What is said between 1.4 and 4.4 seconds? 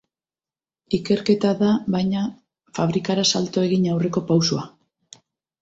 da, baina fabrikara salto egin aurreko